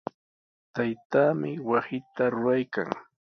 [0.75, 2.89] Taytaami wasita ruraykan.